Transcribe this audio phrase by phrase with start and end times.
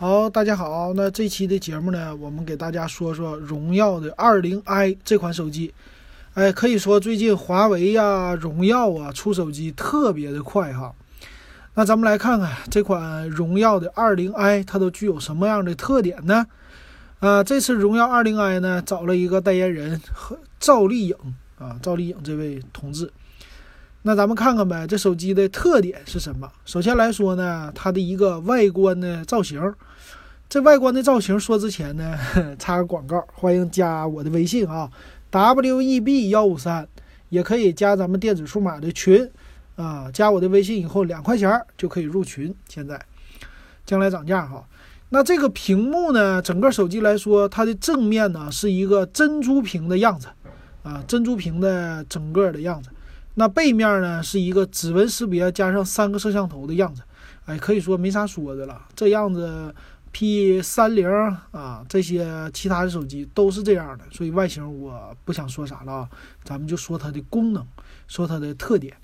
[0.00, 0.94] 好，大家好。
[0.94, 5.74] 那这期的节目呢，我们给大家说说荣耀的二零 i 这款手机。
[6.32, 10.94] 哎，可以说最近华为呀、荣耀啊出手机特别的快哈。
[11.74, 16.46] 那咱们来看看这款荣耀的二零 i，它都具有什么样的特点呢？
[17.18, 21.16] 啊，这次荣耀二零 i 呢，找了一个代言人和赵丽颖
[21.58, 23.12] 啊，赵丽颖这位同志。
[24.00, 26.50] 那咱们看看呗，这手机的特点是什么？
[26.64, 29.60] 首先来说呢，它的一个外观的造型。
[30.50, 32.18] 这外观的造型说之前呢，
[32.58, 34.90] 插个广告，欢迎加我的微信啊
[35.30, 36.84] ，w e b 幺五三，
[37.28, 39.30] 也可以加咱们电子数码的群
[39.76, 42.52] 啊，加我的微信以后两块钱就可以入群。
[42.68, 43.00] 现在，
[43.86, 44.66] 将来涨价哈。
[45.10, 50.26] 那这个屏幕呢，整个手机来说，它的正面呢是一个珍珠屏的样子
[50.82, 52.90] 啊，珍珠屏的整个的样子。
[53.34, 57.02] 那背面呢是一个指纹识别加上三个摄像头的样子，
[57.44, 59.72] 哎，可以说没啥说的了，这样子。
[60.12, 61.08] P 三零
[61.52, 66.08] 啊，这些其他的手机都是这样的，所以外形我不想说啥了啊，
[66.44, 67.64] 咱们就说它的功能，
[68.08, 68.94] 说它的特点。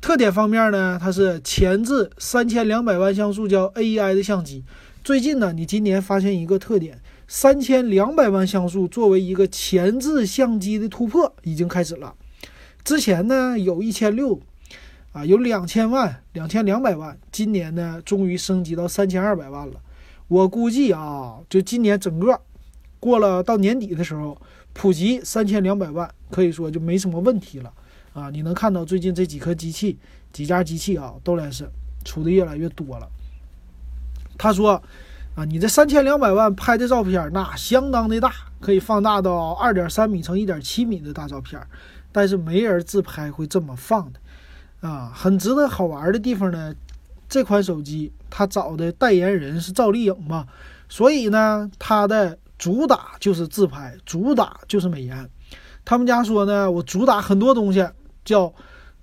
[0.00, 4.64] 特点方面呢，它是前置三千两百万像素叫 AI 的相机。
[5.02, 12.14] 最近呢，你今年发现一个特点，三千两百万像素作为一个前置相机的突破已经开始了。
[12.84, 14.40] 之前呢有一千六，
[15.12, 19.74] 啊有两千万、两千两百万，今年呢终于升级到三千二百万了。
[20.28, 22.38] 我估计啊，就今年整个
[23.00, 24.36] 过了到年底的时候，
[24.74, 27.72] 普及三千两百万，可以说就没什么问题了
[28.12, 28.28] 啊！
[28.28, 29.98] 你能看到最近这几颗机器、
[30.30, 31.66] 几家机器啊，都来是
[32.04, 33.08] 出的越来越多了。
[34.36, 34.82] 他说
[35.34, 41.58] 啊，你这三千两百万拍的照片，那相当的大，可以放大到二点三米乘一点七米的大照片，
[42.12, 45.10] 但是没人自拍会这么放的啊！
[45.14, 46.74] 很值得好玩的地方呢。
[47.28, 50.46] 这款手机它找的代言人是赵丽颖嘛，
[50.88, 55.28] 所以呢，它的主打就是自拍，主打就是美颜。
[55.84, 57.86] 他们家说呢，我主打很多东西，
[58.24, 58.54] 叫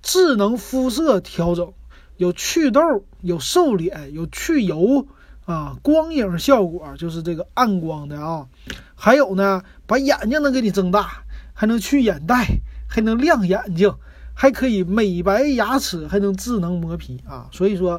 [0.02, 1.74] 智能肤色调整，
[2.18, 2.82] 有祛痘，
[3.22, 5.08] 有瘦脸，有去油
[5.46, 8.48] 啊，光影效果就是这个暗光的啊，
[8.96, 12.46] 还有呢，把眼睛能给你增大，还能去眼袋，
[12.88, 13.94] 还能亮眼睛。
[14.36, 17.48] 还可以美白牙齿，还能智能磨皮啊！
[17.52, 17.94] 所以说，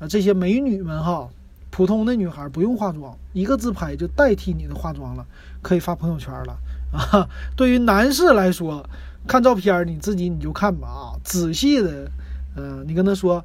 [0.00, 1.28] 啊，这些美女们哈，
[1.70, 5.24] 普通的女孩不用化妆，一个自拍就代替你的化妆了，
[5.62, 6.58] 可以发朋友圈了
[6.92, 7.28] 啊！
[7.54, 8.84] 对于男士来说，
[9.28, 12.10] 看照片你自己你就看吧啊，仔细的，
[12.56, 13.44] 嗯，你跟他说，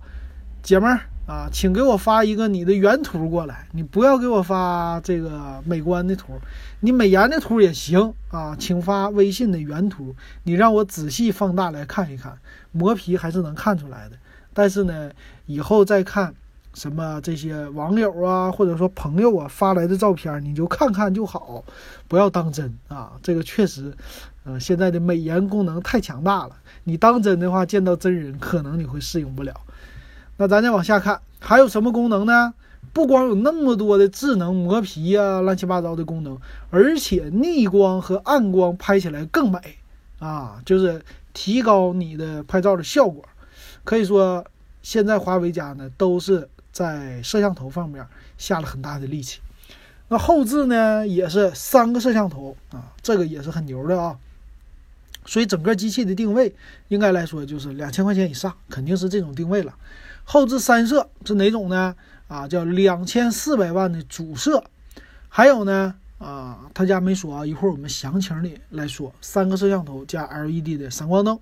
[0.63, 1.10] 姐们儿。
[1.31, 6.33] 啊，请给我发一个你的原图过来，你不要给我发这个美观的图，
[6.81, 12.37] 你美颜的图也行啊，请发微信的原图，你让我仔细放大来看一看，
[12.73, 14.17] 磨皮还是能看出来的。
[14.53, 15.09] 但是呢，
[15.45, 16.35] 以后再看
[16.73, 21.63] 什么这些网友啊，或者说朋友啊发来的照片，你就看看就好，
[22.09, 23.13] 不要当真啊。
[23.23, 23.93] 这个确实，
[24.43, 29.53] 呃，现在的美颜功能太强大了，你当真的话，见到真人可能你会适应不了。
[30.41, 32.55] 那咱再往下看，还有什么功能呢？
[32.93, 36.35] 不光有那么多的智能磨皮呀、乱七八糟的功能，
[36.71, 39.59] 而且逆光和暗光拍起来更美
[40.17, 43.23] 啊，就是提高你的拍照的效果。
[43.83, 44.43] 可以说，
[44.81, 48.03] 现在华为家呢都是在摄像头方面
[48.39, 49.41] 下了很大的力气。
[50.07, 54.17] 那后置呢也是三个摄像头啊，这个也是很牛的啊。
[55.23, 56.55] 所以整个机器的定位
[56.87, 59.75] 应该来说就是两千块钱以上，肯定是这种定位了。
[60.23, 61.95] 后置三摄是哪种呢？
[62.27, 64.63] 啊，叫两千四百万的主摄，
[65.27, 69.13] 还有呢，啊，他家没说啊，一会儿我们详情里来说。
[69.19, 71.37] 三个摄像头加 LED 的闪光灯，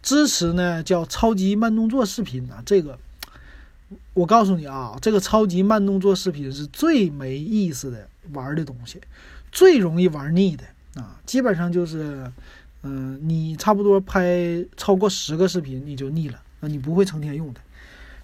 [0.00, 2.62] 支持呢叫超级慢动作视频啊。
[2.64, 2.96] 这个
[4.14, 9.00] 我告诉你啊，这个超级慢动作视频是最没意思的玩的东西，
[9.50, 10.62] 最容易玩腻的
[11.02, 11.18] 啊。
[11.26, 12.30] 基本上就是，
[12.84, 17.60] 嗯，你差不多拍超过十个视频你就腻了，那你不会成天用的。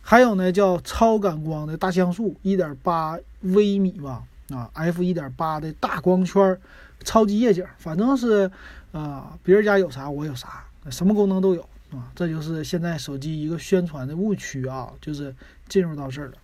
[0.06, 6.60] 还有呢，叫超感光的大像素，一点八微米吧，啊，f 一点八的大光圈，
[7.02, 8.50] 超级夜景，反正是，
[8.92, 15.34] 啊，别人家有啥我有啥，什么功能都有啊，这就是现在手机一个宣传的误区啊，就是
[15.70, 16.34] 进入到这儿了。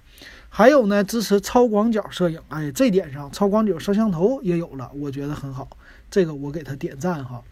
[0.48, 5.68] 还有呢，支持超广角摄影，哎，这点上超广角摄像头也有了，我觉得很好，
[6.10, 7.42] 这个我给他点赞哈。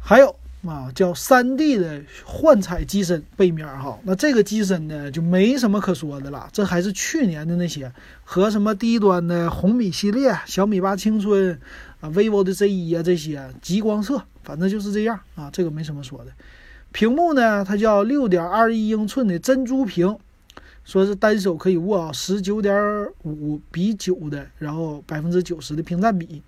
[0.00, 0.34] 还有。
[0.66, 7.92] 啊，叫三 D 的幻彩机身背面哈，那这个机身呢就没什么可说的了，这还是去年的那些
[8.22, 11.58] 和什么低端的红米系列、小米八青春
[12.00, 16.30] 啊、vivo 的 Z 一啊这些极光色，反正就是这样啊，这个没什么说的。
[16.92, 20.16] 屏幕呢，它叫六点二一英寸的珍珠屏，
[20.84, 22.74] 说是单手可以握十九点
[23.24, 26.40] 五比九的，然后百分之九十的屏占比。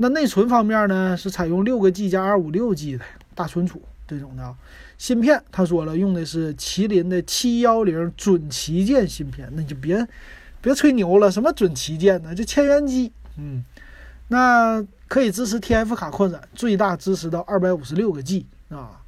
[0.00, 3.04] 那内存方面呢，是采用六个 G 加二五六 G 的
[3.38, 4.52] 大存储这种的啊。
[4.98, 10.04] 芯片他说了，用的是麒麟的七幺零准旗舰芯片，那就别
[10.60, 12.34] 别吹牛了，什么准旗舰呢？
[12.34, 13.12] 就千元机。
[13.36, 13.64] 嗯，
[14.26, 19.00] 那可以支持 TF 卡扩展，最大支持到二百五十六个 G 啊。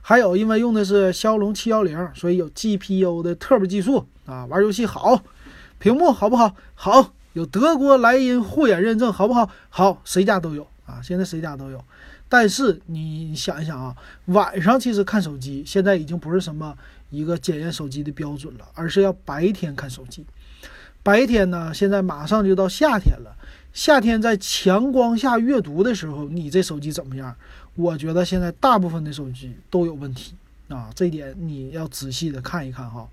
[0.00, 5.20] 还有，因为用的是骁龙七幺零，所以有 GPU 的特步技术啊，玩游戏好。
[5.80, 6.54] 屏幕好不好？
[6.74, 9.50] 好，有德国莱茵护眼认证，好不好？
[9.68, 11.84] 好，谁家都有啊，现在谁家都有。
[12.28, 13.96] 但是你想一想啊，
[14.26, 16.76] 晚上其实看手机现在已经不是什么
[17.10, 20.24] 一个检验手机的标准了，而是要白天看手机。
[21.02, 23.36] 白天呢，现在马上就到夏天了，
[23.72, 27.34] 夏天在强光下阅读的时候，你这手机怎么样？
[27.76, 30.34] 我觉得现在大部分的手机都有问题
[30.68, 33.08] 啊，这点你要仔细的看一看哈。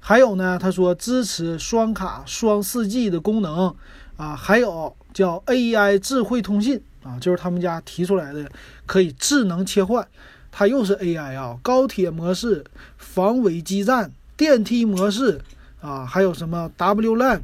[0.00, 3.76] 还有呢，他说支持双卡双四 G 的功能
[4.16, 8.50] 啊，还有叫 AI 智慧通信啊，就是他们家提出来的
[8.86, 10.06] 可以智能切换，
[10.50, 12.64] 它又是 AI 啊，高铁模式、
[12.96, 15.40] 防伪基站、电梯模式
[15.80, 17.40] 啊，还有什么 WLAN，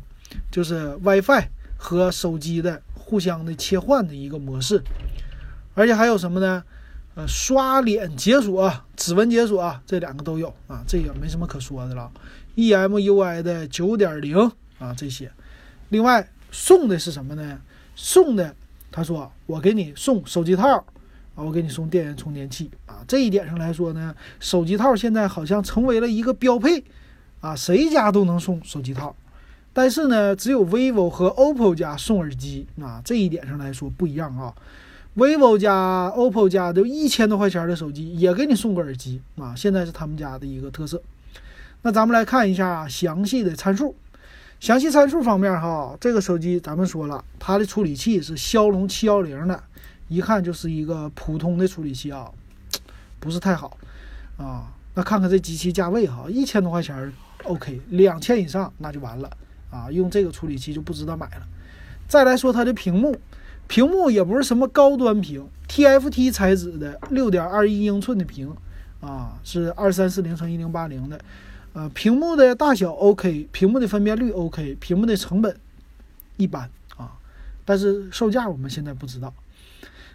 [0.50, 4.82] 就是 WiFi 和手机的互相的切换的一个模式。
[5.74, 6.62] 而且还有什么呢？
[7.14, 12.12] 呃，刷脸解锁、指纹解锁，这两个都有啊，这个没什么可说的了。
[12.56, 14.36] EMUI 的九点零
[14.78, 15.32] 啊，这些。
[15.88, 17.58] 另外送的是什么呢？
[17.94, 18.54] 送的，
[18.96, 20.66] 他说我给你送手机套
[21.34, 23.04] 啊，我给你送电源充电器啊。
[23.06, 26.82] 这一点上来说呢，手机套现在好像成为了一个标配
[27.42, 29.14] 啊，谁家都能送手机套。
[29.74, 34.54] 但是呢，只有 vivo 和 OPPO 家送耳机啊，这一点上来说不一样啊。
[35.14, 39.54] vivo 家 OPPO 家都一千多块钱的手机，也给你送个耳机啊！
[39.54, 41.02] 现在是他们家的一个特色。
[41.82, 43.94] 那咱们来看一下详细的参数。
[44.58, 49.62] 详细参数方面哈，这个手机咱们说了，它的处理器是骁龙七幺零的，
[50.08, 52.30] 一看就是一个普通的处理器啊，
[53.20, 53.76] 不是太好
[54.36, 54.72] 啊。
[54.94, 57.12] 那看看这机器价位哈，一千多块钱
[57.44, 59.30] OK，两千以上那就完了
[59.70, 61.42] 啊，用这个处理器就不值得买了。
[62.08, 63.18] 再来说它的屏幕。
[63.68, 68.54] 屏幕也不是什么高端屏，TFT 材质的六点二一英寸的屏，
[69.00, 71.20] 啊，是二三四零乘一零八零的，
[71.76, 75.54] 呃，屏幕的大小 OK，屏幕的分辨率 OK，屏幕的成本
[76.38, 77.12] 一般啊，
[77.66, 79.30] 但是售价我们现在不知道。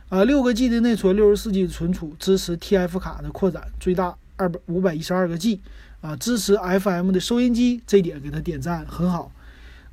[0.10, 5.62] 啊，六个 G 的内存，六十四 G 的存储，支持 TF 卡的扩展，最大二百五百一十二个 G，
[6.02, 9.32] 啊，支持 FM 的收音机，这点给他点赞，很好。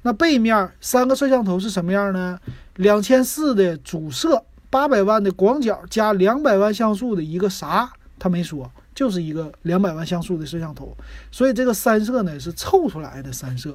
[0.00, 2.40] 那背面三个摄像头是什么样呢？
[2.76, 7.92] 两千四的主摄，八百万的广角加两百万像素的一个啥？
[8.18, 10.96] 他没说，就是一个两百万像素的摄像头。
[11.30, 13.72] 所以这个三摄呢是凑出来的三摄，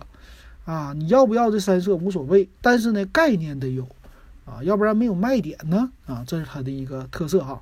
[0.66, 3.88] 啊，你要不要这三摄无所谓，但是呢概念得有，
[4.44, 7.62] 啊，要不然没有卖点呢，啊，这是它的一个特色哈。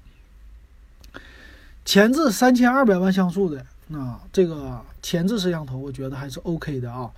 [1.85, 7.11] 前置三千二百万像素的，啊，这个前置摄像头我觉得还是 OK 的啊。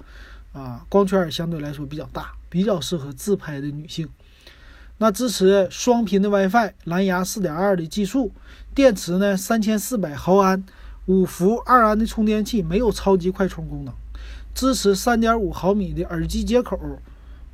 [0.51, 4.07] 啊，光圈相对来说比较大，比较适合自拍的女性。
[5.00, 8.31] 那支持双频的 WiFi，蓝牙4.2的技术，
[8.74, 10.63] 电池呢三千四百毫安，
[11.07, 13.94] 五伏二安的充电器，没有超级快充功能。
[14.54, 16.80] 支持3.5毫米的耳机接口，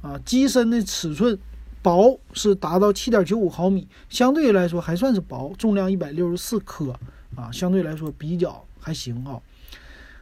[0.01, 1.39] 啊，机身的尺寸
[1.81, 6.93] 薄是达到7.95毫米，相对来说还算是薄，重量164克，
[7.35, 9.39] 啊，相对来说比较还行啊。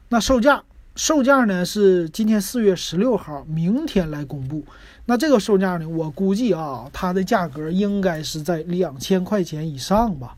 [0.09, 0.63] 那售价？
[0.97, 4.65] 售价呢是今天四月十六号，明天来公布。
[5.05, 10.35] 那这个售价呢，我估计啊，它的价格应该是在两千块钱以上吧。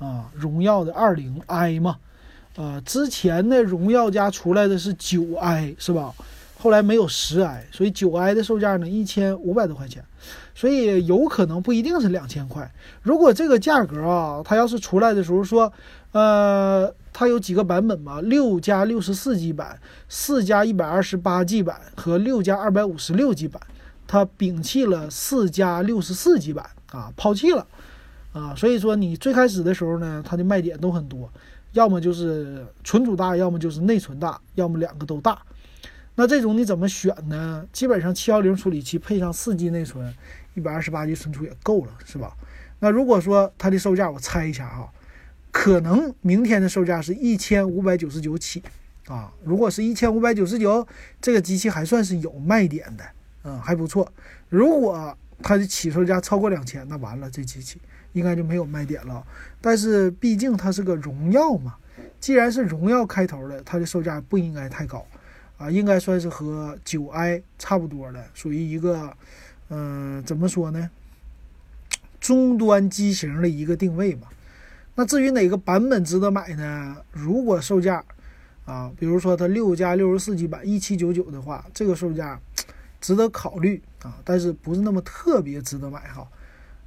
[0.00, 1.96] 啊，荣耀的二零 i 嘛，
[2.56, 6.12] 呃，之前的荣耀家出来的是九 i 是吧？
[6.58, 10.04] 后来没有十 i，所以九 i 的售价呢一千五百多块钱，
[10.56, 12.68] 所以有可能不一定是两千块。
[13.00, 15.72] 如果这个价格啊，它要是出来的时候说，
[16.12, 16.94] 呃。
[17.12, 18.20] 它有几个版本嘛？
[18.22, 23.60] 六加六十四 G 版、四加一百二十八 G 版和六加二百五十六 G 版。
[24.06, 27.66] 它摒弃了四加六十四 G 版啊，抛弃了
[28.32, 28.54] 啊。
[28.56, 31.30] 所以说你最开始的时候呢，它的卖点都很多，
[31.72, 35.42] 要么就是存储大，要么就是内存大，要么两个都大。
[36.14, 37.66] 那这种你怎么选呢？
[37.70, 40.14] 基本上七幺零处理器配上四 G 内存，
[40.54, 42.32] 一百二十八 G 存储也够了，是吧？
[42.78, 44.88] 那如果说它的售价，我猜一下哈。
[45.50, 48.62] 可能明天的售价是一千五百九十九起，
[49.06, 50.86] 啊，如果是一千五百九十九，
[51.20, 53.04] 这个机器还算是有卖点的，
[53.44, 54.10] 嗯，还不错。
[54.48, 57.80] 如果它的起售价超过两千，那完了，这机器
[58.12, 59.24] 应该就没有卖点了。
[59.60, 61.76] 但是毕竟它是个荣耀嘛，
[62.20, 65.04] 既然是荣耀开头的，它的售价不应该太高，
[65.58, 69.12] 啊，应该算是和九 i 差不多的，属于一个，
[69.70, 70.88] 嗯，怎么说呢？
[72.20, 74.28] 中端机型的一个定位吧。
[74.94, 76.96] 那至于哪个版本值得买呢？
[77.12, 78.04] 如果售价，
[78.64, 82.38] 啊，比如说它六加六十四 G 版一七九九的话，这个售价
[83.00, 86.28] 值得考虑啊，但是不是那么特别值得买哈。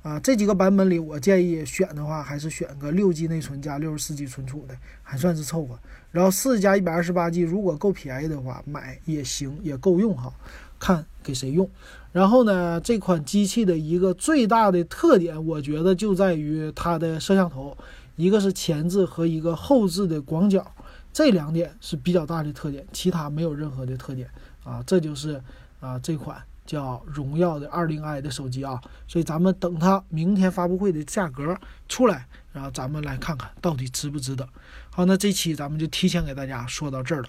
[0.03, 5.79] 啊，这几个版本里，我建议选的话，还是选个六 G 内存加六十四 G 存储的，还算是凑合。
[6.11, 10.31] 然后四加一百二十八 G，如果够便宜的话，买也行，也够用哈，
[10.83, 11.69] 看给谁用。
[12.11, 17.77] 然后呢，这款机器的一个最大的特点，我觉得就在于它的摄像头，
[18.17, 20.69] 一个是前置和一个后置的广角，
[21.13, 24.29] 这两点是比较大的特点，其他没有任何的特点
[24.65, 24.83] 啊。
[24.85, 25.41] 这就是
[25.79, 26.35] 啊这款。
[26.65, 31.53] 叫荣耀的二零 i 的手机啊，所以咱们等它明天发布会的价格
[31.89, 34.47] 出来，然后咱们来看看到底值不值得。
[34.89, 37.27] 好，那这期咱们就提前给大家说到这儿了。